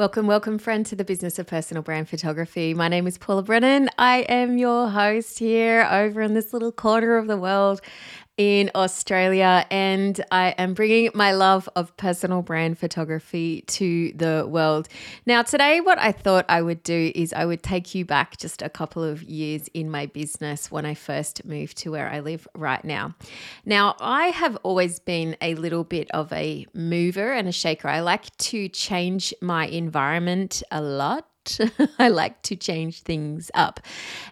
Welcome, 0.00 0.26
welcome, 0.26 0.58
friend, 0.58 0.86
to 0.86 0.96
the 0.96 1.04
business 1.04 1.38
of 1.38 1.46
personal 1.46 1.82
brand 1.82 2.08
photography. 2.08 2.72
My 2.72 2.88
name 2.88 3.06
is 3.06 3.18
Paula 3.18 3.42
Brennan. 3.42 3.90
I 3.98 4.20
am 4.30 4.56
your 4.56 4.88
host 4.88 5.38
here 5.38 5.86
over 5.90 6.22
in 6.22 6.32
this 6.32 6.54
little 6.54 6.72
corner 6.72 7.18
of 7.18 7.26
the 7.26 7.36
world 7.36 7.82
in 8.36 8.70
Australia, 8.74 9.66
and 9.70 10.24
I 10.30 10.54
am 10.56 10.74
bringing 10.74 11.10
my 11.14 11.32
love 11.32 11.68
of 11.76 11.96
personal 11.96 12.42
brand 12.42 12.78
photography 12.78 13.62
to 13.68 14.12
the 14.14 14.46
world. 14.48 14.88
Now, 15.26 15.42
today, 15.42 15.80
what 15.80 15.98
I 15.98 16.12
thought 16.12 16.46
I 16.48 16.62
would 16.62 16.82
do 16.82 17.12
is 17.14 17.32
I 17.32 17.44
would 17.44 17.62
take 17.62 17.94
you 17.94 18.04
back 18.04 18.38
just 18.38 18.62
a 18.62 18.68
couple 18.68 19.04
of 19.04 19.22
years 19.22 19.68
in 19.74 19.90
my 19.90 20.06
business 20.06 20.70
when 20.70 20.86
I 20.86 20.94
first 20.94 21.44
moved 21.44 21.76
to 21.78 21.90
where 21.90 22.08
I 22.08 22.20
live 22.20 22.48
right 22.54 22.84
now. 22.84 23.14
Now, 23.64 23.96
I 24.00 24.28
have 24.28 24.56
always 24.62 25.00
been 25.00 25.36
a 25.40 25.54
little 25.54 25.84
bit 25.84 26.10
of 26.12 26.32
a 26.32 26.66
mover 26.72 27.32
and 27.32 27.46
a 27.46 27.52
shaker. 27.52 27.88
I 27.88 28.00
like 28.00 28.34
to 28.38 28.68
change 28.68 29.34
my 29.40 29.66
environment 29.66 30.62
a 30.70 30.80
lot. 30.80 31.29
I 31.98 32.08
like 32.08 32.42
to 32.42 32.56
change 32.56 33.02
things 33.02 33.50
up. 33.54 33.80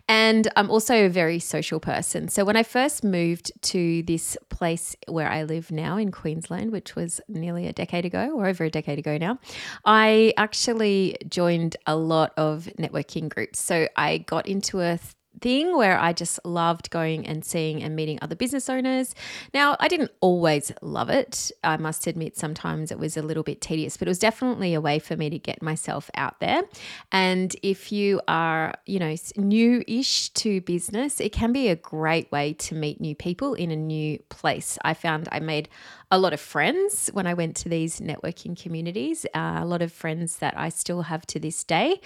And 0.08 0.48
I'm 0.56 0.70
also 0.70 1.06
a 1.06 1.08
very 1.08 1.38
social 1.38 1.80
person. 1.80 2.28
So 2.28 2.44
when 2.44 2.56
I 2.56 2.62
first 2.62 3.02
moved 3.02 3.52
to 3.62 4.02
this 4.02 4.36
place 4.50 4.94
where 5.06 5.30
I 5.30 5.42
live 5.44 5.70
now 5.70 5.96
in 5.96 6.10
Queensland, 6.10 6.72
which 6.72 6.94
was 6.94 7.20
nearly 7.28 7.66
a 7.66 7.72
decade 7.72 8.04
ago 8.04 8.32
or 8.34 8.46
over 8.46 8.64
a 8.64 8.70
decade 8.70 8.98
ago 8.98 9.18
now, 9.18 9.38
I 9.84 10.34
actually 10.36 11.16
joined 11.28 11.76
a 11.86 11.96
lot 11.96 12.32
of 12.36 12.68
networking 12.78 13.28
groups. 13.28 13.58
So 13.58 13.88
I 13.96 14.18
got 14.18 14.46
into 14.46 14.80
a 14.80 14.98
thing 15.40 15.76
where 15.76 15.98
I 15.98 16.12
just 16.12 16.38
loved 16.44 16.90
going 16.90 17.26
and 17.26 17.44
seeing 17.44 17.82
and 17.82 17.94
meeting 17.94 18.18
other 18.22 18.36
business 18.36 18.68
owners. 18.68 19.14
Now, 19.54 19.76
I 19.80 19.88
didn't 19.88 20.10
always 20.20 20.72
love 20.82 21.10
it. 21.10 21.50
I 21.64 21.76
must 21.76 22.06
admit, 22.06 22.36
sometimes 22.36 22.90
it 22.90 22.98
was 22.98 23.16
a 23.16 23.22
little 23.22 23.42
bit 23.42 23.60
tedious, 23.60 23.96
but 23.96 24.08
it 24.08 24.10
was 24.10 24.18
definitely 24.18 24.74
a 24.74 24.80
way 24.80 24.98
for 24.98 25.16
me 25.16 25.30
to 25.30 25.38
get 25.38 25.62
myself 25.62 26.10
out 26.14 26.40
there. 26.40 26.62
And 27.12 27.54
if 27.62 27.92
you 27.92 28.20
are, 28.28 28.74
you 28.86 28.98
know, 28.98 29.14
new 29.36 29.84
ish 29.86 30.30
to 30.30 30.60
business, 30.62 31.20
it 31.20 31.32
can 31.32 31.52
be 31.52 31.68
a 31.68 31.76
great 31.76 32.30
way 32.32 32.52
to 32.54 32.74
meet 32.74 33.00
new 33.00 33.14
people 33.14 33.54
in 33.54 33.70
a 33.70 33.76
new 33.76 34.18
place. 34.28 34.78
I 34.84 34.94
found 34.94 35.28
I 35.32 35.40
made 35.40 35.68
a 36.10 36.18
lot 36.18 36.32
of 36.32 36.40
friends 36.40 37.10
when 37.12 37.26
I 37.26 37.34
went 37.34 37.54
to 37.56 37.68
these 37.68 38.00
networking 38.00 38.60
communities, 38.60 39.26
uh, 39.34 39.58
a 39.60 39.66
lot 39.66 39.82
of 39.82 39.92
friends 39.92 40.36
that 40.36 40.56
I 40.56 40.70
still 40.70 41.02
have 41.02 41.26
to 41.26 41.38
this 41.38 41.62
day. 41.64 42.00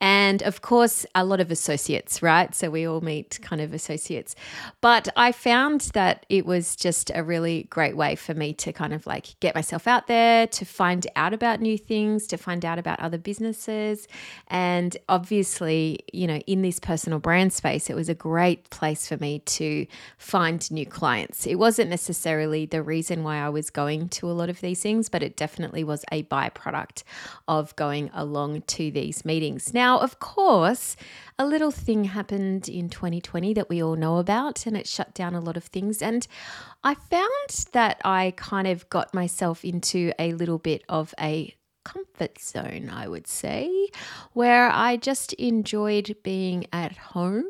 And 0.00 0.42
of 0.42 0.62
course, 0.62 1.04
a 1.14 1.24
lot 1.24 1.40
of 1.40 1.50
associates, 1.50 2.22
right? 2.22 2.54
So 2.54 2.69
we 2.70 2.86
all 2.86 3.00
meet 3.00 3.38
kind 3.42 3.60
of 3.60 3.74
associates. 3.74 4.34
But 4.80 5.08
I 5.16 5.32
found 5.32 5.82
that 5.94 6.26
it 6.28 6.46
was 6.46 6.76
just 6.76 7.10
a 7.14 7.22
really 7.22 7.64
great 7.64 7.96
way 7.96 8.14
for 8.14 8.34
me 8.34 8.52
to 8.54 8.72
kind 8.72 8.92
of 8.92 9.06
like 9.06 9.38
get 9.40 9.54
myself 9.54 9.86
out 9.86 10.06
there, 10.06 10.46
to 10.46 10.64
find 10.64 11.06
out 11.16 11.32
about 11.32 11.60
new 11.60 11.76
things, 11.76 12.26
to 12.28 12.36
find 12.36 12.64
out 12.64 12.78
about 12.78 13.00
other 13.00 13.18
businesses. 13.18 14.06
And 14.48 14.96
obviously, 15.08 16.00
you 16.12 16.26
know, 16.26 16.38
in 16.46 16.62
this 16.62 16.80
personal 16.80 17.18
brand 17.18 17.52
space, 17.52 17.90
it 17.90 17.94
was 17.94 18.08
a 18.08 18.14
great 18.14 18.70
place 18.70 19.06
for 19.06 19.16
me 19.16 19.40
to 19.40 19.86
find 20.18 20.70
new 20.70 20.86
clients. 20.86 21.46
It 21.46 21.56
wasn't 21.56 21.90
necessarily 21.90 22.66
the 22.66 22.82
reason 22.82 23.22
why 23.22 23.36
I 23.36 23.48
was 23.48 23.70
going 23.70 24.08
to 24.10 24.30
a 24.30 24.32
lot 24.32 24.48
of 24.48 24.60
these 24.60 24.82
things, 24.82 25.08
but 25.08 25.22
it 25.22 25.36
definitely 25.36 25.84
was 25.84 26.04
a 26.12 26.22
byproduct 26.24 27.02
of 27.48 27.74
going 27.76 28.10
along 28.14 28.62
to 28.62 28.90
these 28.90 29.24
meetings. 29.24 29.74
Now, 29.74 29.98
of 29.98 30.20
course, 30.20 30.96
a 31.40 31.46
little 31.46 31.70
thing 31.70 32.04
happened 32.04 32.68
in 32.68 32.90
2020 32.90 33.54
that 33.54 33.70
we 33.70 33.82
all 33.82 33.96
know 33.96 34.18
about, 34.18 34.66
and 34.66 34.76
it 34.76 34.86
shut 34.86 35.14
down 35.14 35.34
a 35.34 35.40
lot 35.40 35.56
of 35.56 35.64
things. 35.64 36.02
And 36.02 36.26
I 36.84 36.94
found 36.94 37.66
that 37.72 37.98
I 38.04 38.34
kind 38.36 38.68
of 38.68 38.86
got 38.90 39.14
myself 39.14 39.64
into 39.64 40.12
a 40.18 40.34
little 40.34 40.58
bit 40.58 40.84
of 40.86 41.14
a 41.18 41.54
comfort 41.82 42.38
zone, 42.38 42.90
I 42.92 43.08
would 43.08 43.26
say, 43.26 43.88
where 44.34 44.68
I 44.70 44.98
just 44.98 45.32
enjoyed 45.32 46.14
being 46.22 46.66
at 46.74 46.98
home 46.98 47.46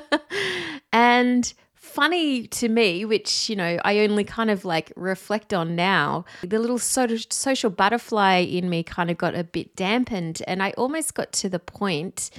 and 0.92 1.54
funny 1.74 2.48
to 2.48 2.68
me, 2.68 3.04
which, 3.04 3.48
you 3.48 3.54
know, 3.54 3.78
I 3.84 4.00
only 4.00 4.24
kind 4.24 4.50
of 4.50 4.64
like 4.64 4.92
reflect 4.96 5.54
on 5.54 5.76
now, 5.76 6.24
the 6.42 6.58
little 6.58 6.78
social 6.78 7.70
butterfly 7.70 8.38
in 8.38 8.68
me 8.68 8.82
kind 8.82 9.08
of 9.08 9.18
got 9.18 9.36
a 9.36 9.44
bit 9.44 9.76
dampened. 9.76 10.42
And 10.48 10.64
I 10.64 10.72
almost 10.72 11.14
got 11.14 11.30
to 11.34 11.48
the 11.48 11.60
point, 11.60 12.30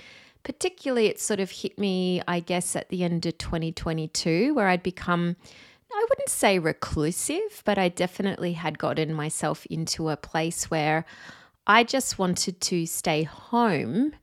particularly 0.44 1.08
it 1.08 1.20
sort 1.20 1.40
of 1.40 1.52
hit 1.52 1.78
me, 1.78 2.22
I 2.28 2.40
guess, 2.40 2.76
at 2.76 2.90
the 2.90 3.04
end 3.04 3.26
of 3.26 3.38
2022, 3.38 4.54
where 4.54 4.68
I'd 4.68 4.84
become. 4.84 5.36
I 5.92 6.06
wouldn't 6.08 6.30
say 6.30 6.60
reclusive, 6.60 7.64
but 7.66 7.80
I 7.80 7.90
definitely 7.90 8.54
had 8.54 8.78
gotten 8.78 9.12
myself 9.12 9.66
into 9.72 10.10
a 10.10 10.18
place 10.18 10.70
where 10.70 11.04
I 11.66 11.84
just 11.84 12.20
wanted 12.20 12.62
to 12.62 12.86
stay 12.86 13.24
home 13.24 14.14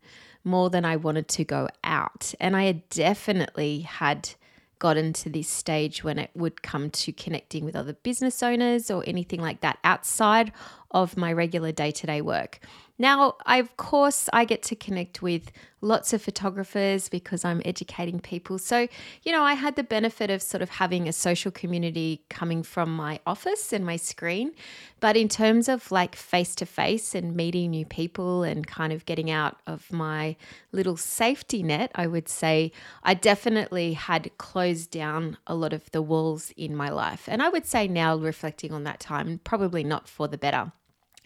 more 0.44 0.70
than 0.70 0.84
I 0.84 0.94
wanted 0.94 1.26
to 1.28 1.44
go 1.44 1.68
out. 1.82 2.34
And 2.40 2.56
I 2.56 2.64
had 2.64 2.88
definitely 2.88 3.80
had 3.80 4.30
gotten 4.78 5.12
to 5.12 5.28
this 5.28 5.48
stage 5.48 6.04
when 6.04 6.18
it 6.18 6.30
would 6.34 6.62
come 6.62 6.90
to 6.90 7.12
connecting 7.12 7.64
with 7.64 7.74
other 7.74 7.94
business 7.94 8.42
owners 8.42 8.90
or 8.90 9.02
anything 9.06 9.40
like 9.40 9.60
that 9.60 9.78
outside 9.84 10.52
of 10.90 11.16
my 11.16 11.32
regular 11.32 11.72
day 11.72 11.90
to 11.90 12.06
day 12.06 12.20
work. 12.20 12.60
Now, 12.98 13.36
of 13.46 13.76
course, 13.76 14.28
I 14.32 14.46
get 14.46 14.62
to 14.64 14.76
connect 14.76 15.20
with 15.20 15.52
lots 15.82 16.14
of 16.14 16.22
photographers 16.22 17.10
because 17.10 17.44
I'm 17.44 17.60
educating 17.64 18.20
people. 18.20 18.58
So, 18.58 18.88
you 19.22 19.32
know, 19.32 19.42
I 19.42 19.52
had 19.52 19.76
the 19.76 19.82
benefit 19.82 20.30
of 20.30 20.40
sort 20.40 20.62
of 20.62 20.70
having 20.70 21.06
a 21.06 21.12
social 21.12 21.50
community 21.50 22.24
coming 22.30 22.62
from 22.62 22.94
my 22.96 23.20
office 23.26 23.72
and 23.72 23.84
my 23.84 23.96
screen. 23.96 24.52
But 24.98 25.16
in 25.16 25.28
terms 25.28 25.68
of 25.68 25.92
like 25.92 26.16
face 26.16 26.54
to 26.56 26.66
face 26.66 27.14
and 27.14 27.36
meeting 27.36 27.70
new 27.70 27.84
people 27.84 28.42
and 28.42 28.66
kind 28.66 28.92
of 28.94 29.04
getting 29.04 29.30
out 29.30 29.58
of 29.66 29.92
my 29.92 30.36
little 30.72 30.96
safety 30.96 31.62
net, 31.62 31.90
I 31.94 32.06
would 32.06 32.28
say 32.28 32.72
I 33.02 33.12
definitely 33.12 33.92
had 33.92 34.30
closed 34.38 34.90
down 34.90 35.36
a 35.46 35.54
lot 35.54 35.74
of 35.74 35.90
the 35.90 36.02
walls 36.02 36.50
in 36.56 36.74
my 36.74 36.88
life. 36.88 37.28
And 37.28 37.42
I 37.42 37.50
would 37.50 37.66
say 37.66 37.86
now, 37.86 38.16
reflecting 38.16 38.72
on 38.72 38.84
that 38.84 39.00
time, 39.00 39.40
probably 39.44 39.84
not 39.84 40.08
for 40.08 40.28
the 40.28 40.38
better. 40.38 40.72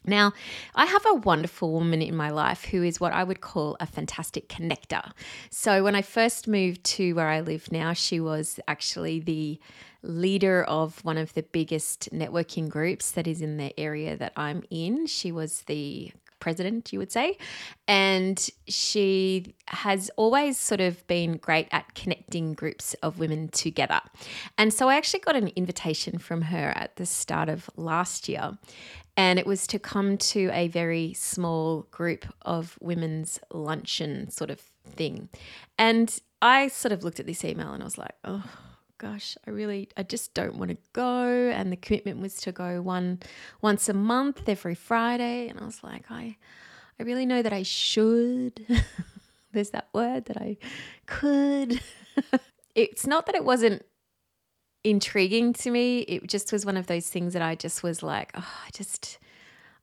Now, 0.05 0.33
I 0.75 0.87
have 0.87 1.05
a 1.07 1.15
wonderful 1.15 1.73
woman 1.73 2.03
in 2.03 2.17
my 2.17 2.31
life 2.31 2.65
who 2.65 2.83
is 2.83 3.01
what 3.01 3.13
I 3.13 3.25
would 3.25 3.41
call 3.41 3.77
a 3.81 3.87
fantastic 3.87 4.49
connector. 4.49 5.13
So, 5.51 5.85
when 5.85 5.95
I 5.95 6.03
first 6.03 6.49
moved 6.49 6.85
to 6.85 7.13
where 7.15 7.29
I 7.29 7.41
live 7.41 7.71
now, 7.71 7.93
she 7.93 8.21
was 8.21 8.59
actually 8.67 9.21
the 9.21 9.61
leader 10.03 10.65
of 10.65 11.05
one 11.05 11.19
of 11.19 11.35
the 11.35 11.43
biggest 11.43 12.11
networking 12.13 12.69
groups 12.69 13.11
that 13.13 13.27
is 13.27 13.43
in 13.43 13.59
the 13.59 13.79
area 13.79 14.17
that 14.17 14.33
I'm 14.37 14.63
in. 14.71 15.07
She 15.07 15.31
was 15.31 15.63
the 15.63 16.13
president, 16.41 16.93
you 16.93 16.99
would 16.99 17.13
say. 17.13 17.39
And 17.87 18.49
she 18.67 19.55
has 19.69 20.11
always 20.17 20.59
sort 20.59 20.81
of 20.81 21.07
been 21.07 21.37
great 21.37 21.69
at 21.71 21.95
connecting 21.95 22.55
groups 22.55 22.95
of 23.03 23.19
women 23.19 23.49
together. 23.49 24.01
And 24.59 24.73
so 24.73 24.89
I 24.89 24.97
actually 24.97 25.21
got 25.21 25.37
an 25.37 25.49
invitation 25.49 26.19
from 26.19 26.43
her 26.43 26.73
at 26.77 26.97
the 26.97 27.07
start 27.07 27.49
of 27.49 27.71
last 27.77 28.29
year 28.29 28.59
and 29.17 29.39
it 29.39 29.47
was 29.47 29.67
to 29.67 29.79
come 29.79 30.17
to 30.17 30.51
a 30.53 30.69
very 30.69 31.13
small 31.13 31.83
group 31.91 32.25
of 32.43 32.79
women's 32.81 33.39
luncheon 33.53 34.31
sort 34.31 34.51
of 34.51 34.61
thing. 34.61 35.29
And 35.79 36.19
I 36.41 36.69
sort 36.69 36.93
of 36.93 37.05
looked 37.05 37.21
at 37.21 37.27
this 37.27 37.45
email 37.45 37.73
and 37.73 37.83
I 37.83 37.85
was 37.85 37.99
like, 37.99 38.15
oh 38.25 38.45
gosh, 39.01 39.37
I 39.47 39.51
really 39.51 39.89
I 39.97 40.03
just 40.03 40.35
don't 40.35 40.57
want 40.57 40.71
to 40.71 40.77
go. 40.93 41.25
And 41.51 41.73
the 41.73 41.77
commitment 41.77 42.21
was 42.21 42.35
to 42.43 42.53
go 42.53 42.83
one 42.83 43.19
once 43.63 43.89
a 43.89 43.95
month 43.95 44.49
every 44.49 44.75
Friday. 44.75 45.49
And 45.49 45.59
I 45.59 45.65
was 45.65 45.83
like, 45.83 46.05
I 46.11 46.37
I 46.99 47.03
really 47.03 47.25
know 47.25 47.41
that 47.43 47.53
I 47.53 47.63
should. 47.63 48.67
There's 49.53 49.71
that 49.71 49.89
word 49.95 50.27
that 50.27 50.37
I 50.37 50.59
could. 51.07 51.81
it's 52.75 53.07
not 53.07 53.25
that 53.27 53.35
it 53.35 53.45
wasn't 53.45 53.85
intriguing 54.85 55.55
to 55.55 55.71
me. 55.71 56.01
It 56.01 56.27
just 56.27 56.53
was 56.53 56.67
one 56.67 56.77
of 56.77 56.87
those 56.87 57.09
things 57.09 57.33
that 57.33 57.43
I 57.43 57.55
just 57.55 57.83
was 57.83 58.03
like, 58.03 58.33
oh, 58.35 58.55
I 58.67 58.71
just, 58.73 59.19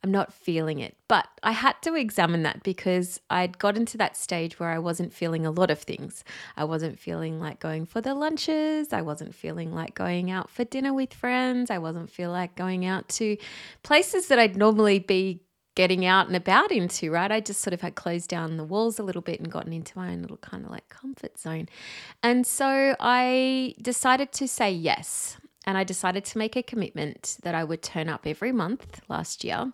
I'm 0.07 0.11
not 0.11 0.31
feeling 0.31 0.79
it. 0.79 0.95
But 1.09 1.27
I 1.43 1.51
had 1.51 1.75
to 1.81 1.93
examine 1.95 2.43
that 2.43 2.63
because 2.63 3.19
I'd 3.29 3.59
gotten 3.59 3.85
to 3.87 3.97
that 3.97 4.15
stage 4.15 4.57
where 4.57 4.69
I 4.69 4.79
wasn't 4.79 5.13
feeling 5.13 5.45
a 5.45 5.51
lot 5.51 5.69
of 5.69 5.79
things. 5.79 6.23
I 6.55 6.63
wasn't 6.63 6.97
feeling 6.97 7.41
like 7.41 7.59
going 7.59 7.85
for 7.85 7.99
the 7.99 8.15
lunches. 8.15 8.93
I 8.93 9.01
wasn't 9.01 9.35
feeling 9.35 9.75
like 9.75 9.95
going 9.95 10.31
out 10.31 10.49
for 10.49 10.63
dinner 10.63 10.93
with 10.93 11.13
friends. 11.13 11.69
I 11.69 11.77
wasn't 11.79 12.09
feel 12.09 12.31
like 12.31 12.55
going 12.55 12.85
out 12.85 13.09
to 13.09 13.35
places 13.83 14.29
that 14.29 14.39
I'd 14.39 14.55
normally 14.55 14.99
be 14.99 15.41
getting 15.75 16.05
out 16.05 16.27
and 16.27 16.37
about 16.37 16.71
into, 16.71 17.11
right? 17.11 17.29
I 17.29 17.41
just 17.41 17.59
sort 17.59 17.73
of 17.73 17.81
had 17.81 17.95
closed 17.95 18.29
down 18.29 18.55
the 18.55 18.63
walls 18.63 18.97
a 18.97 19.03
little 19.03 19.21
bit 19.21 19.41
and 19.41 19.51
gotten 19.51 19.73
into 19.73 19.97
my 19.97 20.13
own 20.13 20.21
little 20.21 20.37
kind 20.37 20.63
of 20.63 20.71
like 20.71 20.87
comfort 20.87 21.37
zone. 21.37 21.67
And 22.23 22.47
so 22.47 22.95
I 23.01 23.75
decided 23.81 24.31
to 24.31 24.47
say 24.47 24.71
yes. 24.71 25.37
And 25.67 25.77
I 25.77 25.83
decided 25.83 26.25
to 26.25 26.37
make 26.39 26.55
a 26.55 26.63
commitment 26.63 27.37
that 27.43 27.53
I 27.53 27.63
would 27.63 27.83
turn 27.83 28.09
up 28.09 28.25
every 28.25 28.51
month 28.51 29.01
last 29.09 29.43
year 29.43 29.71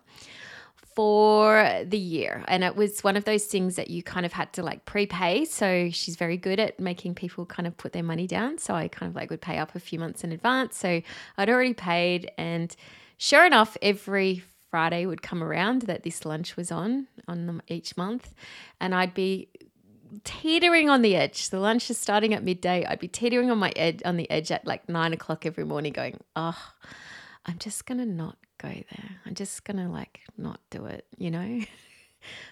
for 0.94 1.82
the 1.86 1.98
year. 1.98 2.44
And 2.46 2.62
it 2.62 2.76
was 2.76 3.02
one 3.02 3.16
of 3.16 3.24
those 3.24 3.46
things 3.46 3.76
that 3.76 3.88
you 3.88 4.02
kind 4.02 4.26
of 4.26 4.32
had 4.32 4.52
to 4.52 4.62
like 4.62 4.84
prepay. 4.84 5.46
So 5.46 5.88
she's 5.90 6.16
very 6.16 6.36
good 6.36 6.60
at 6.60 6.78
making 6.78 7.14
people 7.14 7.46
kind 7.46 7.66
of 7.66 7.76
put 7.76 7.92
their 7.92 8.02
money 8.02 8.26
down. 8.26 8.58
So 8.58 8.74
I 8.74 8.88
kind 8.88 9.08
of 9.08 9.16
like 9.16 9.30
would 9.30 9.40
pay 9.40 9.58
up 9.58 9.74
a 9.74 9.80
few 9.80 9.98
months 9.98 10.22
in 10.22 10.32
advance. 10.32 10.76
So 10.76 11.00
I'd 11.38 11.48
already 11.48 11.74
paid. 11.74 12.30
And 12.36 12.74
sure 13.16 13.46
enough, 13.46 13.76
every 13.80 14.44
Friday 14.70 15.06
would 15.06 15.22
come 15.22 15.40
around 15.40 15.82
that 15.82 16.02
this 16.02 16.24
lunch 16.24 16.56
was 16.56 16.72
on 16.72 17.06
on 17.28 17.62
each 17.68 17.96
month, 17.96 18.34
and 18.80 18.92
I'd 18.92 19.14
be 19.14 19.48
teetering 20.24 20.90
on 20.90 21.02
the 21.02 21.16
edge. 21.16 21.50
The 21.50 21.58
lunch 21.58 21.90
is 21.90 21.98
starting 21.98 22.34
at 22.34 22.42
midday. 22.44 22.84
I'd 22.84 23.00
be 23.00 23.08
teetering 23.08 23.50
on 23.50 23.58
my 23.58 23.72
edge 23.76 24.02
on 24.04 24.16
the 24.16 24.30
edge 24.30 24.50
at 24.50 24.66
like 24.66 24.88
nine 24.88 25.12
o'clock 25.12 25.46
every 25.46 25.64
morning, 25.64 25.92
going, 25.92 26.20
"Oh, 26.36 26.72
I'm 27.46 27.58
just 27.58 27.86
gonna 27.86 28.06
not 28.06 28.36
go 28.58 28.68
there. 28.68 29.20
I'm 29.26 29.34
just 29.34 29.64
gonna 29.64 29.90
like 29.90 30.20
not 30.36 30.60
do 30.70 30.86
it," 30.86 31.06
you 31.16 31.30
know. 31.30 31.60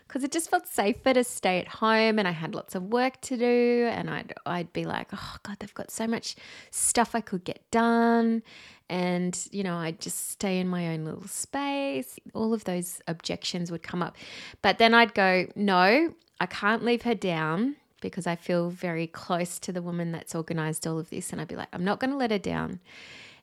because 0.06 0.24
it 0.24 0.32
just 0.32 0.50
felt 0.50 0.66
safer 0.66 1.14
to 1.14 1.24
stay 1.24 1.58
at 1.58 1.68
home 1.68 2.18
and 2.18 2.28
I 2.28 2.32
had 2.32 2.54
lots 2.54 2.74
of 2.74 2.84
work 2.84 3.20
to 3.22 3.36
do 3.36 3.88
and 3.90 4.10
I'd 4.10 4.32
I'd 4.44 4.72
be 4.72 4.84
like, 4.84 5.08
"Oh 5.12 5.36
god, 5.42 5.56
they've 5.60 5.74
got 5.74 5.90
so 5.90 6.06
much 6.06 6.36
stuff 6.70 7.14
I 7.14 7.20
could 7.20 7.44
get 7.44 7.70
done." 7.70 8.42
And, 8.88 9.38
you 9.52 9.62
know, 9.62 9.76
I'd 9.76 10.00
just 10.00 10.30
stay 10.30 10.58
in 10.60 10.68
my 10.68 10.88
own 10.88 11.06
little 11.06 11.26
space. 11.26 12.18
All 12.34 12.52
of 12.52 12.64
those 12.64 13.00
objections 13.08 13.70
would 13.70 13.82
come 13.82 14.02
up. 14.02 14.16
But 14.60 14.76
then 14.78 14.92
I'd 14.92 15.14
go, 15.14 15.46
"No, 15.56 16.14
I 16.42 16.46
can't 16.46 16.84
leave 16.84 17.02
her 17.02 17.14
down." 17.14 17.76
Because 18.00 18.26
I 18.26 18.34
feel 18.34 18.68
very 18.68 19.06
close 19.06 19.60
to 19.60 19.70
the 19.70 19.80
woman 19.80 20.10
that's 20.10 20.34
organized 20.34 20.88
all 20.88 20.98
of 20.98 21.08
this. 21.08 21.30
And 21.30 21.40
I'd 21.40 21.46
be 21.46 21.54
like, 21.54 21.68
I'm 21.72 21.84
not 21.84 22.00
going 22.00 22.10
to 22.10 22.16
let 22.16 22.32
her 22.32 22.38
down. 22.54 22.80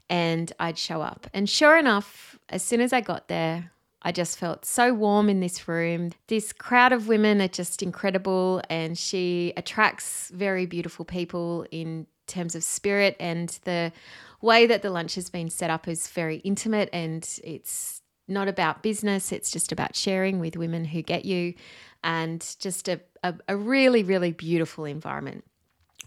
And 0.09 0.51
I'd 0.59 0.77
show 0.77 1.01
up. 1.01 1.27
And 1.33 1.49
sure 1.49 1.77
enough, 1.77 2.37
as 2.49 2.61
soon 2.61 2.81
as 2.81 2.91
I 2.91 2.99
got 2.99 3.29
there, 3.29 3.71
I 4.01 4.11
just 4.11 4.37
felt 4.37 4.65
so 4.65 4.93
warm 4.93 5.29
in 5.29 5.39
this 5.39 5.65
room. 5.65 6.11
This 6.27 6.51
crowd 6.51 6.91
of 6.91 7.07
women 7.07 7.41
are 7.41 7.47
just 7.47 7.81
incredible, 7.81 8.61
and 8.69 8.97
she 8.97 9.53
attracts 9.55 10.29
very 10.33 10.65
beautiful 10.65 11.05
people 11.05 11.65
in 11.71 12.05
terms 12.27 12.53
of 12.53 12.61
spirit. 12.61 13.15
And 13.17 13.47
the 13.63 13.93
way 14.41 14.67
that 14.67 14.81
the 14.81 14.89
lunch 14.89 15.15
has 15.15 15.29
been 15.29 15.49
set 15.49 15.69
up 15.69 15.87
is 15.87 16.09
very 16.09 16.39
intimate 16.39 16.89
and 16.91 17.23
it's 17.45 18.01
not 18.27 18.47
about 18.47 18.83
business, 18.83 19.31
it's 19.31 19.51
just 19.51 19.71
about 19.71 19.95
sharing 19.95 20.39
with 20.39 20.55
women 20.55 20.85
who 20.85 21.01
get 21.01 21.25
you 21.25 21.53
and 22.03 22.55
just 22.59 22.87
a, 22.87 22.99
a, 23.23 23.35
a 23.47 23.57
really, 23.57 24.03
really 24.03 24.31
beautiful 24.31 24.85
environment. 24.85 25.43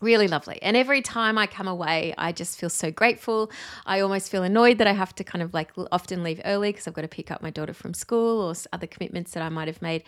Really 0.02 0.26
lovely. 0.26 0.60
And 0.62 0.76
every 0.76 1.00
time 1.00 1.38
I 1.38 1.46
come 1.46 1.68
away, 1.68 2.12
I 2.18 2.32
just 2.32 2.58
feel 2.58 2.68
so 2.68 2.90
grateful. 2.90 3.52
I 3.86 4.00
almost 4.00 4.32
feel 4.32 4.42
annoyed 4.42 4.78
that 4.78 4.88
I 4.88 4.92
have 4.92 5.14
to 5.14 5.22
kind 5.22 5.44
of 5.44 5.54
like 5.54 5.70
often 5.92 6.24
leave 6.24 6.40
early 6.44 6.72
because 6.72 6.88
I've 6.88 6.94
got 6.94 7.02
to 7.02 7.08
pick 7.08 7.30
up 7.30 7.40
my 7.40 7.50
daughter 7.50 7.72
from 7.72 7.94
school 7.94 8.40
or 8.40 8.54
other 8.72 8.88
commitments 8.88 9.30
that 9.30 9.44
I 9.44 9.48
might 9.48 9.68
have 9.68 9.80
made. 9.80 10.02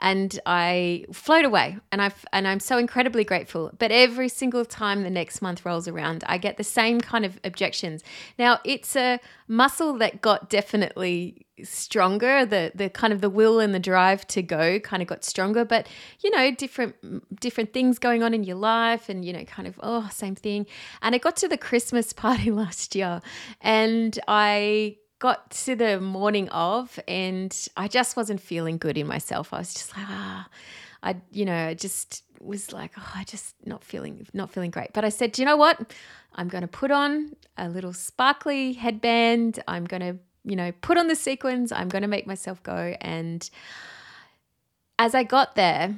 And 0.00 0.38
I 0.44 1.06
float 1.14 1.46
away 1.46 1.78
and 1.90 2.02
I've 2.02 2.26
and 2.34 2.46
I'm 2.46 2.60
so 2.60 2.76
incredibly 2.76 3.24
grateful. 3.24 3.72
But 3.78 3.90
every 3.90 4.28
single 4.28 4.66
time 4.66 5.02
the 5.02 5.08
next 5.08 5.40
month 5.40 5.64
rolls 5.64 5.88
around, 5.88 6.24
I 6.26 6.36
get 6.36 6.58
the 6.58 6.64
same 6.64 7.00
kind 7.00 7.24
of 7.24 7.40
objections. 7.42 8.04
Now, 8.38 8.58
it's 8.64 8.96
a 8.96 9.18
muscle 9.48 9.94
that 9.98 10.20
got 10.20 10.50
definitely 10.50 11.46
stronger 11.64 12.44
the 12.44 12.72
the 12.74 12.88
kind 12.88 13.12
of 13.12 13.20
the 13.20 13.30
will 13.30 13.58
and 13.58 13.74
the 13.74 13.80
drive 13.80 14.26
to 14.28 14.42
go 14.42 14.78
kind 14.80 15.02
of 15.02 15.08
got 15.08 15.24
stronger. 15.24 15.64
But 15.64 15.88
you 16.20 16.30
know 16.30 16.50
different 16.50 17.40
different 17.40 17.72
things 17.72 17.98
going 17.98 18.22
on 18.22 18.34
in 18.34 18.44
your 18.44 18.56
life 18.56 19.08
and 19.08 19.24
you 19.24 19.32
know 19.32 19.44
kind 19.44 19.66
of 19.66 19.78
oh 19.82 20.08
same 20.12 20.34
thing. 20.34 20.66
And 21.02 21.14
it 21.14 21.22
got 21.22 21.36
to 21.38 21.48
the 21.48 21.58
christmas 21.58 22.12
party 22.24 22.50
last 22.50 22.94
year 22.94 23.20
and 23.60 24.18
i 24.28 24.96
got 25.18 25.50
to 25.50 25.74
the 25.74 26.00
morning 26.00 26.48
of 26.50 27.00
and 27.08 27.68
i 27.76 27.88
just 27.88 28.16
wasn't 28.16 28.40
feeling 28.40 28.78
good 28.78 28.96
in 28.96 29.06
myself. 29.06 29.52
I 29.52 29.58
was 29.58 29.74
just 29.74 29.96
like 29.96 30.06
ah 30.08 30.48
i 31.02 31.16
you 31.30 31.44
know 31.44 31.74
just 31.74 32.24
was 32.40 32.72
like 32.72 32.92
oh 32.98 33.12
i 33.14 33.24
just 33.24 33.54
not 33.64 33.82
feeling 33.82 34.26
not 34.32 34.50
feeling 34.50 34.70
great 34.70 34.92
but 34.92 35.04
i 35.04 35.08
said 35.08 35.32
do 35.32 35.42
you 35.42 35.46
know 35.46 35.56
what 35.56 35.92
i'm 36.34 36.48
going 36.48 36.62
to 36.62 36.68
put 36.68 36.90
on 36.90 37.34
a 37.56 37.68
little 37.68 37.92
sparkly 37.92 38.72
headband 38.72 39.62
i'm 39.66 39.84
going 39.84 40.00
to 40.00 40.18
you 40.48 40.56
know, 40.56 40.72
put 40.80 40.96
on 40.96 41.08
the 41.08 41.14
sequins. 41.14 41.72
I'm 41.72 41.88
going 41.88 42.02
to 42.02 42.08
make 42.08 42.26
myself 42.26 42.62
go. 42.62 42.96
And 43.00 43.48
as 44.98 45.14
I 45.14 45.22
got 45.22 45.54
there, 45.54 45.94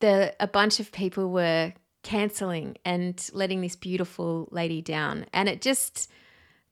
the 0.00 0.34
a 0.40 0.46
bunch 0.46 0.80
of 0.80 0.90
people 0.90 1.30
were 1.30 1.74
canceling 2.02 2.76
and 2.84 3.28
letting 3.32 3.60
this 3.60 3.76
beautiful 3.76 4.48
lady 4.50 4.80
down. 4.80 5.26
And 5.32 5.48
it 5.48 5.60
just 5.60 6.10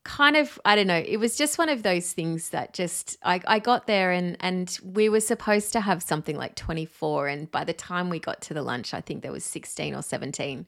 kind 0.07 0.37
of 0.37 0.57
I 0.63 0.77
don't 0.77 0.87
know, 0.87 1.03
it 1.05 1.17
was 1.17 1.35
just 1.35 1.57
one 1.57 1.67
of 1.67 1.83
those 1.83 2.13
things 2.13 2.51
that 2.51 2.73
just 2.73 3.17
I, 3.23 3.41
I 3.45 3.59
got 3.59 3.87
there 3.87 4.11
and 4.13 4.37
and 4.39 4.79
we 4.81 5.09
were 5.09 5.19
supposed 5.19 5.73
to 5.73 5.81
have 5.81 6.01
something 6.01 6.37
like 6.37 6.55
24 6.55 7.27
and 7.27 7.51
by 7.51 7.65
the 7.65 7.73
time 7.73 8.09
we 8.09 8.17
got 8.17 8.41
to 8.43 8.53
the 8.53 8.61
lunch 8.61 8.93
I 8.93 9.01
think 9.01 9.21
there 9.21 9.33
was 9.33 9.43
16 9.43 9.93
or 9.93 10.01
17. 10.01 10.65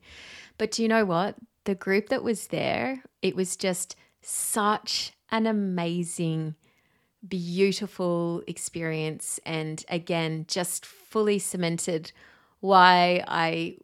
But 0.58 0.72
do 0.72 0.82
you 0.82 0.88
know 0.88 1.06
what? 1.06 1.36
The 1.64 1.74
group 1.74 2.10
that 2.10 2.22
was 2.22 2.48
there, 2.48 3.02
it 3.22 3.34
was 3.34 3.56
just 3.56 3.96
such 4.20 5.12
an 5.30 5.46
amazing, 5.46 6.54
beautiful 7.26 8.42
experience. 8.46 9.40
And 9.46 9.82
again, 9.88 10.44
just 10.48 10.84
fully 10.84 11.38
cemented 11.38 12.12
why 12.60 13.24
I 13.26 13.78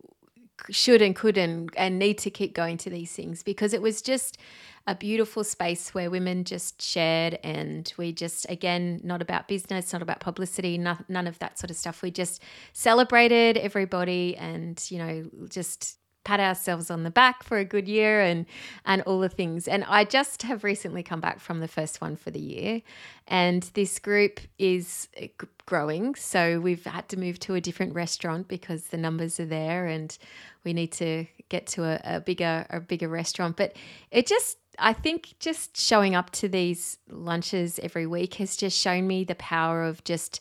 should 0.70 1.02
and 1.02 1.14
could 1.14 1.38
and, 1.38 1.70
and 1.76 1.98
need 1.98 2.18
to 2.18 2.30
keep 2.30 2.54
going 2.54 2.76
to 2.78 2.90
these 2.90 3.12
things 3.12 3.42
because 3.42 3.72
it 3.72 3.82
was 3.82 4.02
just 4.02 4.38
a 4.86 4.94
beautiful 4.94 5.42
space 5.42 5.92
where 5.94 6.10
women 6.10 6.44
just 6.44 6.80
shared 6.80 7.38
and 7.42 7.92
we 7.96 8.12
just 8.12 8.46
again 8.48 9.00
not 9.02 9.20
about 9.20 9.48
business 9.48 9.92
not 9.92 10.00
about 10.00 10.20
publicity 10.20 10.78
none, 10.78 11.04
none 11.08 11.26
of 11.26 11.38
that 11.40 11.58
sort 11.58 11.70
of 11.70 11.76
stuff. 11.76 12.02
We 12.02 12.10
just 12.10 12.42
celebrated 12.72 13.56
everybody 13.56 14.36
and 14.36 14.82
you 14.90 14.98
know 14.98 15.24
just 15.48 15.98
pat 16.26 16.40
ourselves 16.40 16.90
on 16.90 17.04
the 17.04 17.10
back 17.10 17.44
for 17.44 17.56
a 17.56 17.64
good 17.64 17.86
year 17.86 18.20
and 18.20 18.46
and 18.84 19.00
all 19.02 19.20
the 19.20 19.28
things. 19.28 19.68
And 19.68 19.84
I 19.84 20.02
just 20.04 20.42
have 20.42 20.64
recently 20.64 21.04
come 21.04 21.20
back 21.20 21.38
from 21.38 21.60
the 21.60 21.68
first 21.68 22.00
one 22.00 22.16
for 22.16 22.32
the 22.32 22.40
year, 22.40 22.82
and 23.28 23.62
this 23.74 24.00
group 24.00 24.40
is 24.58 25.08
uh, 25.22 25.28
growing. 25.66 26.16
So 26.16 26.58
we've 26.60 26.84
had 26.84 27.08
to 27.10 27.16
move 27.16 27.38
to 27.40 27.54
a 27.54 27.60
different 27.60 27.94
restaurant 27.94 28.48
because 28.48 28.88
the 28.88 28.96
numbers 28.96 29.38
are 29.38 29.46
there, 29.46 29.86
and 29.86 30.16
we 30.64 30.72
need 30.72 30.90
to 30.92 31.26
get 31.48 31.68
to 31.68 31.84
a, 31.84 32.16
a 32.16 32.20
bigger 32.20 32.66
a 32.70 32.80
bigger 32.80 33.08
restaurant. 33.08 33.56
But 33.56 33.76
it 34.10 34.26
just 34.26 34.58
I 34.80 34.92
think 34.92 35.36
just 35.38 35.76
showing 35.76 36.16
up 36.16 36.30
to 36.30 36.48
these 36.48 36.98
lunches 37.08 37.78
every 37.78 38.06
week 38.06 38.34
has 38.34 38.56
just 38.56 38.76
shown 38.76 39.06
me 39.06 39.22
the 39.22 39.36
power 39.36 39.84
of 39.84 40.02
just 40.02 40.40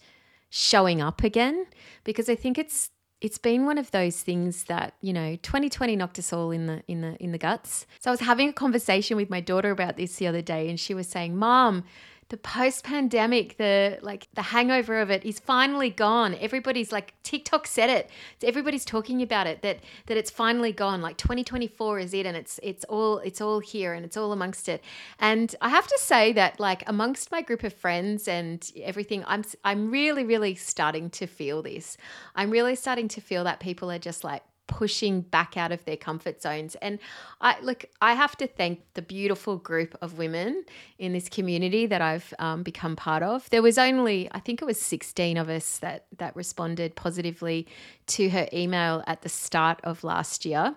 showing 0.50 1.02
up 1.02 1.22
again 1.24 1.66
because 2.04 2.30
I 2.30 2.36
think 2.36 2.58
it's 2.58 2.90
it's 3.26 3.40
been 3.40 3.66
one 3.66 3.80
of 3.80 3.90
those 3.90 4.22
things 4.22 4.66
that 4.66 4.94
you 5.02 5.12
know 5.12 5.36
2020 5.38 5.96
knocked 5.96 6.20
us 6.20 6.32
all 6.32 6.52
in 6.52 6.68
the 6.68 6.84
in 6.88 7.02
the 7.02 7.16
in 7.16 7.32
the 7.32 7.40
guts. 7.40 7.88
So 8.00 8.12
i 8.12 8.14
was 8.14 8.20
having 8.20 8.50
a 8.50 8.54
conversation 8.54 9.18
with 9.18 9.32
my 9.32 9.42
daughter 9.42 9.72
about 9.72 9.98
this 9.98 10.18
the 10.18 10.28
other 10.28 10.44
day 10.44 10.70
and 10.70 10.80
she 10.80 10.94
was 10.94 11.08
saying 11.08 11.36
mom 11.36 11.86
the 12.30 12.38
post 12.38 12.84
pandemic, 12.84 13.58
the 13.58 14.00
like 14.02 14.28
the 14.34 14.42
hangover 14.42 15.00
of 15.00 15.12
it 15.12 15.24
is 15.24 15.40
finally 15.40 15.92
gone. 15.92 16.36
Everybody's 16.42 16.92
like 16.92 17.14
TikTok 17.22 17.68
said 17.68 17.90
it. 17.90 18.10
Everybody's 18.44 18.84
talking 18.84 19.22
about 19.22 19.46
it 19.46 19.62
that 19.62 19.80
that 20.08 20.18
it's 20.18 20.32
finally 20.32 20.72
gone. 20.72 21.02
Like 21.02 21.18
2024 21.18 22.00
is 22.00 22.14
it 22.16 22.26
and 22.26 22.36
it's 22.36 22.60
it's 22.64 22.84
all 22.86 23.20
it's 23.20 23.42
all 23.42 23.60
here 23.60 23.94
and 23.94 24.04
it's 24.04 24.18
all 24.18 24.32
amongst 24.32 24.68
it. 24.68 24.84
And 25.20 25.56
I 25.62 25.70
have 25.70 25.86
to 25.86 25.98
say 26.00 26.34
that 26.34 26.60
like 26.60 26.84
amongst 26.88 27.32
my 27.32 27.44
group 27.44 27.64
of 27.64 27.74
friends 27.74 28.28
and 28.28 28.72
everything 28.82 29.24
I'm 29.28 29.44
I'm 29.64 29.92
really 29.92 30.24
really 30.24 30.56
starting 30.56 31.12
to 31.12 31.28
feel 31.28 31.62
this. 31.62 31.96
I'm 32.36 32.50
really 32.50 32.76
starting 32.76 33.08
to 33.10 33.22
feel 33.22 33.44
that 33.44 33.60
people 33.60 33.92
are 33.92 34.00
just 34.00 34.24
like 34.24 34.42
pushing 34.68 35.22
back 35.22 35.58
out 35.58 35.72
of 35.72 35.84
their 35.86 35.98
comfort 35.98 36.42
zones. 36.42 36.76
And 36.82 37.00
I 37.42 37.60
look, 37.62 37.86
I 38.02 38.14
have 38.14 38.36
to 38.38 38.48
thank 38.48 38.82
the 38.94 39.02
beautiful 39.02 39.58
group 39.58 39.96
of 40.02 40.18
women 40.18 40.66
in 40.98 41.14
this 41.14 41.30
community 41.30 41.86
that 41.86 42.02
I've 42.02 42.34
um, 42.40 42.64
become 42.64 42.96
part 42.96 43.24
of. 43.24 43.50
There 43.50 43.62
was 43.62 43.78
only, 43.78 44.30
I 44.32 44.40
think 44.40 44.62
it 44.62 44.66
was 44.66 44.82
16 44.82 45.38
of 45.38 45.50
us 45.50 45.78
that 45.80 46.06
that 46.18 46.36
responded 46.36 46.96
positively 46.96 47.68
to 48.08 48.30
her 48.30 48.48
email 48.54 49.04
at 49.08 49.22
the 49.22 49.30
start 49.30 49.80
of 49.84 50.04
last 50.04 50.46
year. 50.46 50.76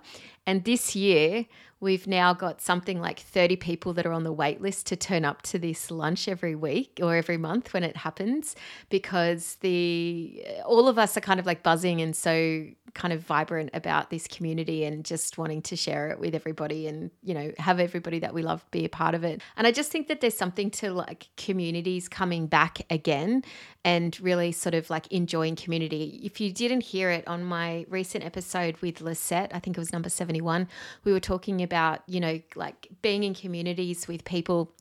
And 0.49 0.65
this 0.65 0.97
year, 0.97 1.45
we've 1.79 2.07
now 2.07 2.33
got 2.33 2.63
something 2.63 3.03
like 3.03 3.21
30 3.21 3.57
people 3.57 3.93
that 3.93 4.07
are 4.07 4.15
on 4.15 4.25
the 4.25 4.33
wait 4.33 4.63
list 4.63 4.87
to 4.87 4.97
turn 4.97 5.27
up 5.27 5.43
to 5.43 5.59
this 5.59 5.91
lunch 5.91 6.27
every 6.27 6.55
week 6.55 6.99
or 7.03 7.15
every 7.15 7.37
month 7.37 7.75
when 7.75 7.85
it 7.85 7.99
happens 7.99 8.57
because 8.89 9.57
the 9.57 10.43
all 10.65 10.89
of 10.89 10.99
us 10.99 11.19
are 11.19 11.21
kind 11.21 11.39
of 11.39 11.45
like 11.45 11.63
buzzing 11.63 12.01
and 12.01 12.17
so 12.17 12.67
kind 12.95 13.13
of 13.13 13.21
vibrant 13.21 13.69
about 13.75 14.09
this 14.09 14.27
community 14.27 14.85
and 14.85 15.05
just 15.05 15.37
wanting 15.37 15.61
to 15.61 15.77
share 15.77 16.09
it 16.09 16.19
with 16.19 16.35
everybody 16.35 16.87
and 16.87 17.11
you 17.23 17.35
know 17.35 17.53
have 17.59 17.79
everybody 17.79 18.19
that 18.19 18.33
we 18.33 18.43
love 18.43 18.65
be 18.71 18.87
a 18.87 18.89
part 18.89 19.15
of 19.15 19.23
it. 19.23 19.43
And 19.59 19.67
i 19.67 19.71
just 19.71 19.93
think 19.93 20.09
that 20.09 20.23
there's 20.23 20.37
something 20.37 20.71
to 20.73 20.93
like 20.93 21.29
communities 21.37 22.09
coming 22.09 22.47
back 22.47 22.81
again 22.89 23.45
and 23.85 24.19
really 24.21 24.53
sort 24.53 24.75
of 24.75 24.91
like 24.91 25.07
enjoying 25.09 25.57
community 25.57 26.21
if 26.23 26.41
you 26.41 26.53
didn't 26.53 26.83
hear 26.83 27.11
it 27.11 27.27
on 27.29 27.45
my 27.45 27.87
recent 27.89 28.25
episode 28.25 28.77
with 28.79 29.01
lisette 29.01 29.51
i 29.55 29.59
think 29.59 29.77
it 29.77 29.81
was 29.81 29.93
number 29.93 30.09
71 30.09 30.69
we 31.05 31.13
were 31.13 31.21
talking 31.21 31.63
about 31.63 32.03
you 32.07 32.21
know 32.21 32.41
like 32.57 32.89
being 33.03 33.23
in 33.23 33.35
communities 33.35 34.09
with 34.09 34.25
people 34.25 34.73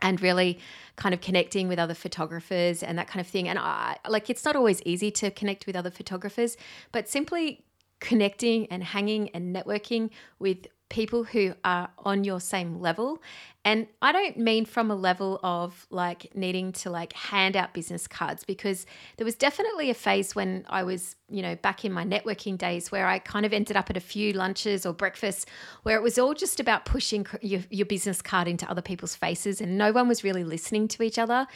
and 0.00 0.20
really 0.20 0.58
kind 0.96 1.14
of 1.14 1.20
connecting 1.20 1.68
with 1.68 1.78
other 1.78 1.94
photographers 1.94 2.82
and 2.82 2.98
that 2.98 3.08
kind 3.08 3.20
of 3.20 3.26
thing. 3.26 3.48
And 3.48 3.58
I 3.58 3.96
like 4.08 4.28
it's 4.30 4.44
not 4.44 4.56
always 4.56 4.82
easy 4.82 5.10
to 5.12 5.30
connect 5.30 5.66
with 5.66 5.76
other 5.76 5.90
photographers, 5.90 6.56
but 6.92 7.08
simply 7.08 7.64
connecting 8.00 8.66
and 8.66 8.84
hanging 8.84 9.30
and 9.30 9.54
networking 9.54 10.10
with 10.38 10.66
people 10.88 11.24
who 11.24 11.54
are 11.64 11.88
on 11.98 12.24
your 12.24 12.40
same 12.40 12.80
level. 12.80 13.20
And 13.64 13.88
i 14.00 14.12
don't 14.12 14.36
mean 14.36 14.64
from 14.64 14.92
a 14.92 14.94
level 14.94 15.40
of 15.42 15.88
like 15.90 16.30
needing 16.36 16.70
to 16.70 16.88
like 16.88 17.12
hand 17.12 17.56
out 17.56 17.74
business 17.74 18.06
cards 18.06 18.44
because 18.44 18.86
there 19.16 19.24
was 19.24 19.34
definitely 19.34 19.90
a 19.90 19.94
phase 19.94 20.36
when 20.36 20.64
i 20.68 20.84
was 20.84 21.16
you 21.28 21.42
know 21.42 21.56
back 21.56 21.84
in 21.84 21.92
my 21.92 22.04
networking 22.04 22.56
days 22.56 22.92
where 22.92 23.08
i 23.08 23.18
kind 23.18 23.44
of 23.44 23.52
ended 23.52 23.76
up 23.76 23.90
at 23.90 23.96
a 23.96 24.00
few 24.00 24.32
lunches 24.32 24.86
or 24.86 24.92
breakfasts 24.92 25.46
where 25.82 25.96
it 25.96 26.02
was 26.02 26.16
all 26.16 26.32
just 26.32 26.60
about 26.60 26.84
pushing 26.84 27.26
your, 27.42 27.60
your 27.70 27.86
business 27.86 28.22
card 28.22 28.46
into 28.46 28.70
other 28.70 28.82
people's 28.82 29.16
faces 29.16 29.60
and 29.60 29.76
no 29.76 29.90
one 29.90 30.06
was 30.06 30.22
really 30.22 30.44
listening 30.44 30.86
to 30.86 31.02
each 31.02 31.18
other. 31.18 31.48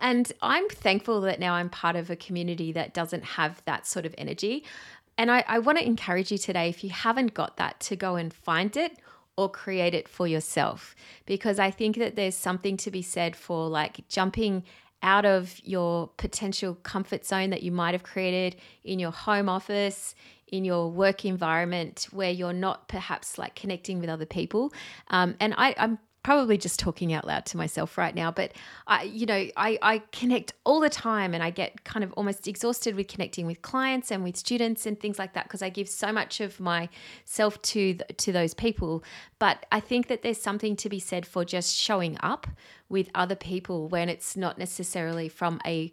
And 0.00 0.32
i'm 0.40 0.66
thankful 0.70 1.20
that 1.20 1.38
now 1.38 1.52
i'm 1.52 1.68
part 1.68 1.96
of 1.96 2.08
a 2.08 2.16
community 2.16 2.72
that 2.72 2.94
doesn't 2.94 3.24
have 3.24 3.62
that 3.66 3.86
sort 3.86 4.06
of 4.06 4.14
energy 4.16 4.64
and 5.18 5.30
I, 5.30 5.44
I 5.48 5.58
want 5.58 5.78
to 5.78 5.84
encourage 5.84 6.30
you 6.30 6.38
today, 6.38 6.68
if 6.68 6.82
you 6.84 6.90
haven't 6.90 7.34
got 7.34 7.56
that, 7.56 7.80
to 7.80 7.96
go 7.96 8.14
and 8.14 8.32
find 8.32 8.76
it 8.76 8.96
or 9.36 9.50
create 9.50 9.94
it 9.94 10.08
for 10.08 10.26
yourself. 10.26 10.94
Because 11.26 11.58
I 11.58 11.70
think 11.70 11.96
that 11.96 12.16
there's 12.16 12.36
something 12.36 12.76
to 12.78 12.90
be 12.90 13.02
said 13.02 13.36
for 13.36 13.68
like 13.68 14.08
jumping 14.08 14.62
out 15.02 15.24
of 15.24 15.60
your 15.64 16.08
potential 16.16 16.74
comfort 16.76 17.24
zone 17.24 17.50
that 17.50 17.62
you 17.62 17.70
might 17.70 17.94
have 17.94 18.02
created 18.02 18.56
in 18.84 18.98
your 18.98 19.12
home 19.12 19.48
office, 19.48 20.14
in 20.48 20.64
your 20.64 20.90
work 20.90 21.24
environment 21.24 22.08
where 22.10 22.30
you're 22.30 22.52
not 22.52 22.88
perhaps 22.88 23.38
like 23.38 23.54
connecting 23.54 24.00
with 24.00 24.08
other 24.08 24.26
people. 24.26 24.72
Um, 25.08 25.36
and 25.40 25.54
I, 25.56 25.74
I'm 25.78 25.98
probably 26.22 26.58
just 26.58 26.78
talking 26.78 27.12
out 27.12 27.26
loud 27.26 27.46
to 27.46 27.56
myself 27.56 27.96
right 27.96 28.14
now, 28.14 28.30
but 28.30 28.52
I, 28.86 29.04
you 29.04 29.26
know, 29.26 29.46
I, 29.56 29.78
I 29.80 30.02
connect 30.12 30.52
all 30.64 30.80
the 30.80 30.90
time 30.90 31.32
and 31.34 31.42
I 31.42 31.50
get 31.50 31.84
kind 31.84 32.04
of 32.04 32.12
almost 32.14 32.46
exhausted 32.46 32.94
with 32.96 33.08
connecting 33.08 33.46
with 33.46 33.62
clients 33.62 34.10
and 34.10 34.22
with 34.24 34.36
students 34.36 34.84
and 34.84 34.98
things 34.98 35.18
like 35.18 35.34
that 35.34 35.44
because 35.44 35.62
I 35.62 35.70
give 35.70 35.88
so 35.88 36.12
much 36.12 36.40
of 36.40 36.60
myself 36.60 37.60
to 37.62 37.94
to 37.94 38.32
those 38.32 38.54
people. 38.54 39.04
But 39.38 39.64
I 39.72 39.80
think 39.80 40.08
that 40.08 40.22
there's 40.22 40.40
something 40.40 40.76
to 40.76 40.88
be 40.88 41.00
said 41.00 41.24
for 41.26 41.44
just 41.44 41.74
showing 41.74 42.16
up 42.20 42.46
with 42.88 43.10
other 43.14 43.36
people 43.36 43.88
when 43.88 44.08
it's 44.08 44.36
not 44.36 44.58
necessarily 44.58 45.28
from 45.28 45.60
a 45.66 45.92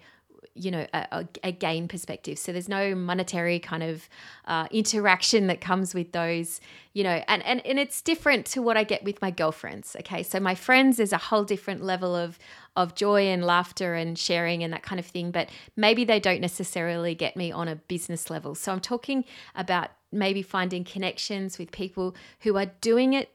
you 0.55 0.71
know 0.71 0.87
a, 0.93 1.25
a, 1.43 1.51
gain 1.51 1.87
perspective. 1.87 2.39
So 2.39 2.51
there's 2.51 2.69
no 2.69 2.95
monetary 2.95 3.59
kind 3.59 3.83
of 3.83 4.09
uh, 4.45 4.67
interaction 4.71 5.47
that 5.47 5.61
comes 5.61 5.93
with 5.93 6.13
those 6.13 6.61
you 6.93 7.03
know 7.03 7.21
and, 7.27 7.43
and 7.43 7.65
and 7.65 7.77
it's 7.77 8.01
different 8.01 8.45
to 8.45 8.61
what 8.61 8.77
i 8.77 8.83
get 8.83 9.03
with 9.03 9.21
my 9.21 9.31
girlfriends 9.31 9.95
okay? 9.99 10.23
So 10.23 10.39
my 10.39 10.55
friends 10.55 10.99
is 10.99 11.11
a 11.11 11.17
whole 11.17 11.43
different 11.43 11.83
level 11.83 12.15
of 12.15 12.39
of 12.75 12.95
joy 12.95 13.27
and 13.27 13.43
laughter 13.43 13.95
and 13.95 14.17
sharing 14.17 14.63
and 14.63 14.73
that 14.73 14.83
kind 14.83 14.99
of 14.99 15.05
thing 15.05 15.31
but 15.31 15.49
maybe 15.75 16.05
they 16.05 16.19
don't 16.19 16.41
necessarily 16.41 17.13
get 17.13 17.35
me 17.35 17.51
on 17.51 17.67
a 17.67 17.75
business 17.75 18.29
level. 18.29 18.55
So 18.55 18.71
i'm 18.71 18.79
talking 18.79 19.25
about 19.55 19.89
maybe 20.11 20.41
finding 20.41 20.83
connections 20.83 21.57
with 21.57 21.71
people 21.71 22.15
who 22.41 22.57
are 22.57 22.67
doing 22.79 23.13
it 23.13 23.29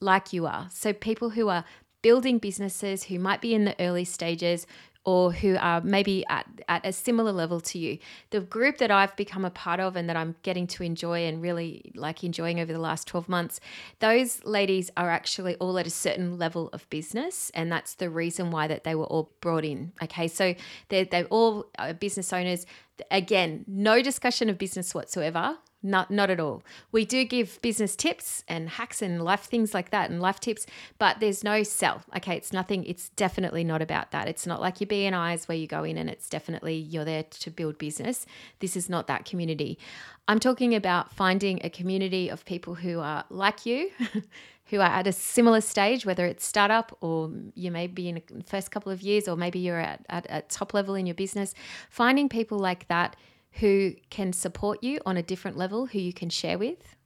like 0.00 0.32
you 0.32 0.46
are. 0.46 0.68
So 0.70 0.92
people 0.92 1.30
who 1.30 1.48
are 1.48 1.64
building 2.02 2.38
businesses 2.38 3.04
who 3.04 3.18
might 3.18 3.40
be 3.40 3.54
in 3.54 3.64
the 3.64 3.74
early 3.80 4.04
stages 4.04 4.66
or 5.06 5.32
who 5.32 5.56
are 5.56 5.80
maybe 5.80 6.26
at, 6.28 6.46
at 6.68 6.84
a 6.84 6.92
similar 6.92 7.30
level 7.30 7.60
to 7.60 7.78
you. 7.78 7.96
The 8.30 8.40
group 8.40 8.78
that 8.78 8.90
I've 8.90 9.14
become 9.14 9.44
a 9.44 9.50
part 9.50 9.78
of 9.78 9.94
and 9.94 10.08
that 10.08 10.16
I'm 10.16 10.34
getting 10.42 10.66
to 10.66 10.82
enjoy 10.82 11.26
and 11.26 11.40
really 11.40 11.92
like 11.94 12.24
enjoying 12.24 12.58
over 12.58 12.72
the 12.72 12.80
last 12.80 13.06
12 13.06 13.28
months, 13.28 13.60
those 14.00 14.44
ladies 14.44 14.90
are 14.96 15.08
actually 15.08 15.54
all 15.56 15.78
at 15.78 15.86
a 15.86 15.90
certain 15.90 16.38
level 16.38 16.68
of 16.72 16.90
business. 16.90 17.52
And 17.54 17.70
that's 17.70 17.94
the 17.94 18.10
reason 18.10 18.50
why 18.50 18.66
that 18.66 18.82
they 18.82 18.96
were 18.96 19.06
all 19.06 19.30
brought 19.40 19.64
in. 19.64 19.92
Okay. 20.02 20.26
So 20.26 20.56
they're, 20.88 21.04
they're 21.04 21.26
all 21.26 21.66
uh, 21.78 21.92
business 21.92 22.32
owners. 22.32 22.66
Again, 23.12 23.64
no 23.68 24.02
discussion 24.02 24.50
of 24.50 24.58
business 24.58 24.92
whatsoever. 24.92 25.58
Not, 25.86 26.10
not 26.10 26.30
at 26.30 26.40
all. 26.40 26.64
We 26.90 27.04
do 27.04 27.24
give 27.24 27.62
business 27.62 27.94
tips 27.94 28.42
and 28.48 28.68
hacks 28.68 29.00
and 29.00 29.22
life 29.22 29.42
things 29.42 29.72
like 29.72 29.90
that 29.90 30.10
and 30.10 30.20
life 30.20 30.40
tips, 30.40 30.66
but 30.98 31.20
there's 31.20 31.44
no 31.44 31.62
sell. 31.62 32.02
Okay, 32.16 32.36
it's 32.36 32.52
nothing. 32.52 32.84
It's 32.84 33.10
definitely 33.10 33.62
not 33.62 33.80
about 33.80 34.10
that. 34.10 34.26
It's 34.26 34.48
not 34.48 34.60
like 34.60 34.80
your 34.80 34.88
BNIs 34.88 35.46
where 35.46 35.56
you 35.56 35.68
go 35.68 35.84
in 35.84 35.96
and 35.96 36.10
it's 36.10 36.28
definitely 36.28 36.74
you're 36.74 37.04
there 37.04 37.22
to 37.22 37.50
build 37.52 37.78
business. 37.78 38.26
This 38.58 38.76
is 38.76 38.90
not 38.90 39.06
that 39.06 39.26
community. 39.26 39.78
I'm 40.26 40.40
talking 40.40 40.74
about 40.74 41.12
finding 41.12 41.60
a 41.62 41.70
community 41.70 42.28
of 42.30 42.44
people 42.44 42.74
who 42.74 42.98
are 42.98 43.24
like 43.30 43.64
you, 43.64 43.92
who 44.66 44.80
are 44.80 44.90
at 44.90 45.06
a 45.06 45.12
similar 45.12 45.60
stage, 45.60 46.04
whether 46.04 46.26
it's 46.26 46.44
startup 46.44 46.98
or 47.00 47.30
you 47.54 47.70
may 47.70 47.86
be 47.86 48.08
in 48.08 48.16
the 48.16 48.42
first 48.44 48.72
couple 48.72 48.90
of 48.90 49.02
years, 49.02 49.28
or 49.28 49.36
maybe 49.36 49.60
you're 49.60 49.78
at, 49.78 50.04
at, 50.08 50.26
at 50.26 50.48
top 50.48 50.74
level 50.74 50.96
in 50.96 51.06
your 51.06 51.14
business. 51.14 51.54
Finding 51.90 52.28
people 52.28 52.58
like 52.58 52.88
that 52.88 53.14
who 53.60 53.94
can 54.10 54.32
support 54.32 54.82
you 54.82 55.00
on 55.06 55.16
a 55.16 55.22
different 55.22 55.56
level, 55.56 55.86
who 55.86 55.98
you 55.98 56.12
can 56.12 56.30
share 56.30 56.58
with. 56.58 56.96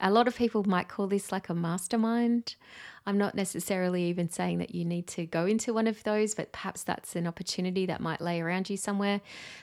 A 0.00 0.10
lot 0.10 0.28
of 0.28 0.36
people 0.36 0.62
might 0.64 0.88
call 0.88 1.08
this 1.08 1.32
like 1.32 1.48
a 1.48 1.54
mastermind. 1.54 2.54
I'm 3.04 3.18
not 3.18 3.34
necessarily 3.34 4.04
even 4.04 4.30
saying 4.30 4.58
that 4.58 4.74
you 4.74 4.84
need 4.84 5.06
to 5.08 5.24
go 5.26 5.46
into 5.46 5.72
one 5.72 5.86
of 5.86 6.02
those, 6.04 6.34
but 6.34 6.52
perhaps 6.52 6.84
that's 6.84 7.16
an 7.16 7.26
opportunity 7.26 7.86
that 7.86 8.00
might 8.00 8.20
lay 8.20 8.40
around 8.40 8.70
you 8.70 8.76
somewhere. 8.76 9.20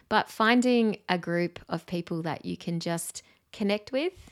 But 0.10 0.30
finding 0.30 0.98
a 1.08 1.18
group 1.18 1.60
of 1.70 1.86
people 1.86 2.22
that 2.24 2.44
you 2.44 2.58
can 2.58 2.80
just 2.80 3.22
connect 3.54 3.92
with, 3.92 4.32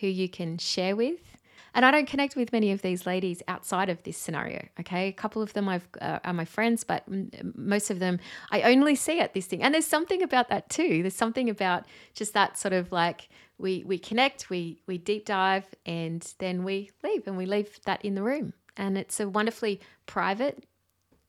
who 0.00 0.06
you 0.06 0.28
can 0.28 0.58
share 0.58 0.94
with, 0.94 1.38
and 1.74 1.84
I 1.84 1.90
don't 1.90 2.06
connect 2.06 2.36
with 2.36 2.52
many 2.52 2.72
of 2.72 2.82
these 2.82 3.06
ladies 3.06 3.42
outside 3.48 3.88
of 3.88 4.02
this 4.02 4.16
scenario. 4.16 4.66
Okay, 4.80 5.08
a 5.08 5.12
couple 5.12 5.42
of 5.42 5.52
them 5.52 5.68
I've, 5.68 5.88
uh, 6.00 6.18
are 6.24 6.32
my 6.32 6.44
friends, 6.44 6.84
but 6.84 7.04
m- 7.08 7.30
most 7.54 7.90
of 7.90 7.98
them 7.98 8.18
I 8.50 8.62
only 8.62 8.94
see 8.94 9.20
at 9.20 9.34
this 9.34 9.46
thing. 9.46 9.62
And 9.62 9.74
there's 9.74 9.86
something 9.86 10.22
about 10.22 10.48
that 10.48 10.68
too. 10.68 11.02
There's 11.02 11.14
something 11.14 11.48
about 11.48 11.86
just 12.14 12.34
that 12.34 12.58
sort 12.58 12.72
of 12.72 12.92
like 12.92 13.28
we 13.58 13.84
we 13.84 13.98
connect, 13.98 14.50
we 14.50 14.82
we 14.86 14.98
deep 14.98 15.26
dive, 15.26 15.66
and 15.86 16.26
then 16.38 16.64
we 16.64 16.90
leave, 17.02 17.26
and 17.26 17.36
we 17.36 17.46
leave 17.46 17.80
that 17.84 18.04
in 18.04 18.14
the 18.14 18.22
room. 18.22 18.54
And 18.76 18.96
it's 18.96 19.20
a 19.20 19.28
wonderfully 19.28 19.80
private 20.06 20.64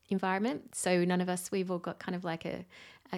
environment. 0.10 0.76
So 0.76 1.04
none 1.04 1.22
of 1.22 1.30
us 1.30 1.52
we've 1.52 1.72
all 1.72 1.80
got 1.80 2.00
kind 2.00 2.16
of 2.16 2.24
like 2.24 2.46
a 2.46 2.66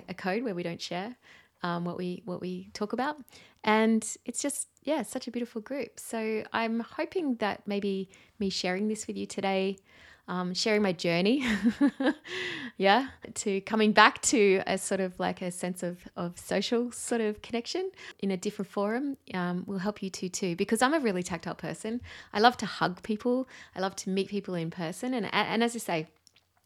a 0.10 0.14
code 0.14 0.44
where 0.44 0.56
we 0.56 0.64
don't 0.64 0.82
share 0.82 1.16
um, 1.64 1.86
what 1.86 1.98
we 1.98 2.22
what 2.26 2.42
we 2.42 2.70
talk 2.74 2.94
about, 2.94 3.18
and 3.64 4.04
it's 4.26 4.42
just 4.42 4.68
yeah, 4.84 5.02
such 5.04 5.28
a 5.28 5.32
beautiful 5.32 5.62
group. 5.62 6.00
So 6.00 6.44
I'm 6.52 6.82
hoping 6.82 7.36
that 7.36 7.68
maybe 7.68 8.10
me 8.40 8.50
sharing 8.50 8.88
this 8.88 9.08
with 9.08 9.18
you 9.18 9.26
today, 9.26 9.78
um, 10.28 10.54
sharing 10.54 10.82
my 10.82 10.92
journey, 10.92 11.46
yeah, 12.78 13.08
to 13.36 13.62
coming 13.62 13.92
back 13.92 14.22
to 14.24 14.62
a 14.68 14.78
sort 14.78 15.00
of 15.00 15.20
like 15.20 15.42
a 15.42 15.52
sense 15.52 15.84
of, 15.84 16.00
of 16.16 16.38
social 16.38 16.92
sort 16.92 17.22
of 17.22 17.42
connection 17.42 17.92
in 18.20 18.32
a 18.32 18.38
different 18.38 18.70
forum 18.70 19.18
um, 19.34 19.64
will 19.66 19.80
help 19.80 20.02
you 20.04 20.10
too 20.10 20.30
too. 20.30 20.56
Because 20.56 20.82
I'm 20.82 20.94
a 20.94 21.00
really 21.00 21.24
tactile 21.24 21.56
person. 21.56 22.02
I 22.34 22.40
love 22.40 22.58
to 22.58 22.66
hug 22.66 23.04
people. 23.04 23.48
I 23.76 23.80
love 23.80 23.96
to 23.98 24.10
meet 24.10 24.30
people 24.30 24.56
in 24.56 24.70
person. 24.70 25.14
And 25.14 25.34
and 25.34 25.64
as 25.64 25.76
I 25.76 25.80
say, 25.80 26.08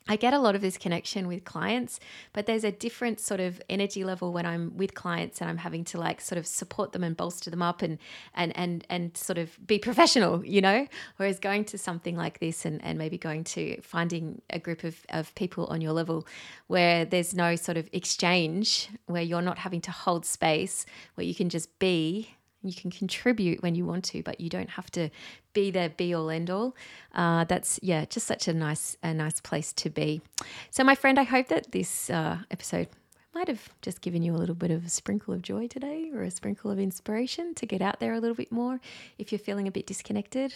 I 0.07 0.15
get 0.15 0.33
a 0.33 0.39
lot 0.39 0.55
of 0.55 0.61
this 0.61 0.77
connection 0.77 1.27
with 1.27 1.43
clients, 1.43 1.99
but 2.33 2.45
there's 2.45 2.63
a 2.63 2.71
different 2.71 3.19
sort 3.19 3.39
of 3.39 3.61
energy 3.69 4.03
level 4.03 4.31
when 4.31 4.45
I'm 4.45 4.75
with 4.77 4.93
clients 4.93 5.41
and 5.41 5.49
I'm 5.49 5.57
having 5.57 5.83
to 5.85 5.99
like 5.99 6.21
sort 6.21 6.37
of 6.37 6.47
support 6.47 6.93
them 6.93 7.03
and 7.03 7.15
bolster 7.15 7.49
them 7.49 7.61
up 7.61 7.81
and 7.81 7.97
and 8.33 8.55
and 8.57 8.85
and 8.89 9.17
sort 9.17 9.37
of 9.37 9.57
be 9.65 9.79
professional, 9.87 10.45
you 10.45 10.61
know? 10.61 10.87
Whereas 11.17 11.39
going 11.39 11.65
to 11.65 11.77
something 11.77 12.15
like 12.15 12.39
this 12.39 12.65
and, 12.65 12.83
and 12.83 12.97
maybe 12.97 13.17
going 13.17 13.43
to 13.45 13.81
finding 13.81 14.41
a 14.49 14.59
group 14.59 14.83
of, 14.83 14.95
of 15.09 15.33
people 15.35 15.65
on 15.67 15.81
your 15.81 15.93
level 15.93 16.27
where 16.67 17.05
there's 17.05 17.33
no 17.33 17.55
sort 17.55 17.77
of 17.77 17.89
exchange, 17.91 18.89
where 19.07 19.21
you're 19.21 19.41
not 19.41 19.57
having 19.57 19.81
to 19.81 19.91
hold 19.91 20.25
space, 20.25 20.85
where 21.15 21.25
you 21.25 21.35
can 21.35 21.49
just 21.49 21.79
be 21.79 22.36
you 22.67 22.75
can 22.75 22.91
contribute 22.91 23.61
when 23.61 23.75
you 23.75 23.85
want 23.85 24.05
to, 24.05 24.23
but 24.23 24.39
you 24.39 24.49
don't 24.49 24.69
have 24.71 24.89
to 24.91 25.09
be 25.53 25.71
there, 25.71 25.89
be 25.89 26.13
all 26.13 26.29
end 26.29 26.49
all. 26.49 26.75
Uh, 27.13 27.43
that's 27.45 27.79
yeah, 27.81 28.05
just 28.05 28.27
such 28.27 28.47
a 28.47 28.53
nice 28.53 28.97
a 29.03 29.13
nice 29.13 29.39
place 29.41 29.73
to 29.73 29.89
be. 29.89 30.21
So, 30.69 30.83
my 30.83 30.95
friend, 30.95 31.19
I 31.19 31.23
hope 31.23 31.47
that 31.47 31.71
this 31.71 32.09
uh, 32.09 32.39
episode 32.51 32.87
might 33.33 33.47
have 33.47 33.69
just 33.81 34.01
given 34.01 34.23
you 34.23 34.33
a 34.33 34.37
little 34.37 34.55
bit 34.55 34.71
of 34.71 34.85
a 34.85 34.89
sprinkle 34.89 35.33
of 35.33 35.41
joy 35.41 35.67
today, 35.67 36.09
or 36.13 36.23
a 36.23 36.31
sprinkle 36.31 36.71
of 36.71 36.79
inspiration 36.79 37.53
to 37.55 37.65
get 37.65 37.81
out 37.81 37.99
there 37.99 38.13
a 38.13 38.19
little 38.19 38.35
bit 38.35 38.51
more 38.51 38.79
if 39.17 39.31
you're 39.31 39.39
feeling 39.39 39.67
a 39.67 39.71
bit 39.71 39.87
disconnected. 39.87 40.55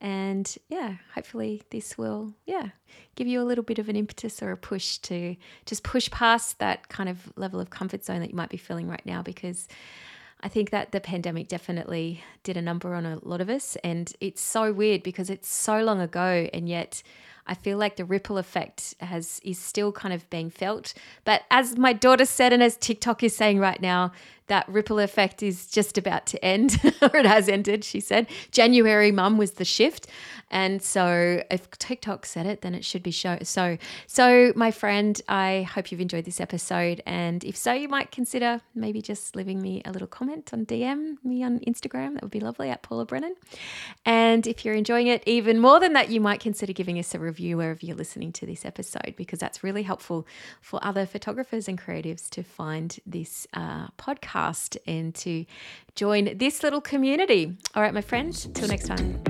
And 0.00 0.56
yeah, 0.68 0.94
hopefully 1.14 1.62
this 1.70 1.98
will 1.98 2.32
yeah 2.46 2.68
give 3.16 3.26
you 3.26 3.40
a 3.40 3.44
little 3.44 3.64
bit 3.64 3.78
of 3.78 3.88
an 3.88 3.96
impetus 3.96 4.42
or 4.42 4.50
a 4.50 4.56
push 4.56 4.98
to 4.98 5.36
just 5.66 5.82
push 5.82 6.10
past 6.10 6.58
that 6.58 6.88
kind 6.88 7.08
of 7.08 7.32
level 7.36 7.60
of 7.60 7.70
comfort 7.70 8.04
zone 8.04 8.20
that 8.20 8.30
you 8.30 8.36
might 8.36 8.48
be 8.48 8.56
feeling 8.56 8.88
right 8.88 9.04
now 9.04 9.22
because 9.22 9.68
I 10.42 10.48
think 10.48 10.70
that 10.70 10.92
the 10.92 11.00
pandemic 11.00 11.48
definitely 11.48 12.22
did 12.42 12.56
a 12.56 12.62
number 12.62 12.94
on 12.94 13.04
a 13.04 13.18
lot 13.22 13.40
of 13.40 13.50
us. 13.50 13.76
And 13.84 14.12
it's 14.20 14.40
so 14.40 14.72
weird 14.72 15.02
because 15.02 15.28
it's 15.28 15.48
so 15.48 15.82
long 15.82 16.00
ago, 16.00 16.48
and 16.52 16.68
yet 16.68 17.02
I 17.46 17.54
feel 17.54 17.78
like 17.78 17.96
the 17.96 18.04
ripple 18.04 18.38
effect 18.38 18.94
has 19.00 19.40
is 19.44 19.58
still 19.58 19.92
kind 19.92 20.14
of 20.14 20.28
being 20.30 20.50
felt. 20.50 20.94
But 21.24 21.42
as 21.50 21.76
my 21.76 21.92
daughter 21.92 22.24
said, 22.24 22.52
and 22.52 22.62
as 22.62 22.76
TikTok 22.76 23.22
is 23.22 23.36
saying 23.36 23.58
right 23.58 23.80
now, 23.80 24.12
that 24.50 24.68
ripple 24.68 24.98
effect 24.98 25.42
is 25.42 25.68
just 25.68 25.96
about 25.96 26.26
to 26.26 26.44
end, 26.44 26.76
or 27.02 27.16
it 27.16 27.24
has 27.24 27.48
ended, 27.48 27.84
she 27.84 28.00
said. 28.00 28.26
January 28.50 29.12
mum 29.12 29.38
was 29.38 29.52
the 29.52 29.64
shift. 29.64 30.08
And 30.50 30.82
so 30.82 31.44
if 31.48 31.70
TikTok 31.70 32.26
said 32.26 32.44
it, 32.44 32.60
then 32.62 32.74
it 32.74 32.84
should 32.84 33.04
be 33.04 33.12
show. 33.12 33.38
So, 33.44 33.78
so 34.08 34.52
my 34.56 34.72
friend, 34.72 35.20
I 35.28 35.68
hope 35.72 35.92
you've 35.92 36.00
enjoyed 36.00 36.24
this 36.24 36.40
episode. 36.40 37.00
And 37.06 37.44
if 37.44 37.56
so, 37.56 37.72
you 37.72 37.88
might 37.88 38.10
consider 38.10 38.60
maybe 38.74 39.00
just 39.00 39.36
leaving 39.36 39.62
me 39.62 39.80
a 39.84 39.92
little 39.92 40.08
comment 40.08 40.50
on 40.52 40.66
DM 40.66 41.22
me 41.22 41.44
on 41.44 41.60
Instagram. 41.60 42.14
That 42.14 42.22
would 42.22 42.32
be 42.32 42.40
lovely 42.40 42.68
at 42.68 42.82
Paula 42.82 43.06
Brennan. 43.06 43.36
And 44.04 44.48
if 44.48 44.64
you're 44.64 44.74
enjoying 44.74 45.06
it 45.06 45.22
even 45.24 45.60
more 45.60 45.78
than 45.78 45.92
that, 45.92 46.10
you 46.10 46.20
might 46.20 46.40
consider 46.40 46.72
giving 46.72 46.98
us 46.98 47.14
a 47.14 47.20
review 47.20 47.58
wherever 47.58 47.86
you're 47.86 47.96
listening 47.96 48.32
to 48.32 48.46
this 48.46 48.64
episode, 48.64 49.14
because 49.16 49.38
that's 49.38 49.62
really 49.62 49.84
helpful 49.84 50.26
for 50.60 50.84
other 50.84 51.06
photographers 51.06 51.68
and 51.68 51.80
creatives 51.80 52.28
to 52.30 52.42
find 52.42 52.98
this 53.06 53.46
uh, 53.54 53.86
podcast 53.98 54.39
and 54.86 55.14
to 55.14 55.44
join 55.94 56.36
this 56.38 56.62
little 56.62 56.80
community. 56.80 57.56
All 57.74 57.82
right, 57.82 57.94
my 57.94 58.00
friends, 58.00 58.48
till 58.54 58.68
next 58.68 58.86
time. 58.86 59.22